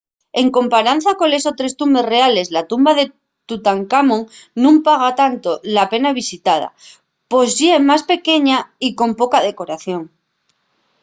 [0.41, 3.05] en comparanza coles otres tumbes reales la tumba de
[3.49, 4.21] tutancamón
[4.61, 6.69] nun paga tanto la pena visitala
[7.29, 10.03] pos ye más pequeña y con poca decoración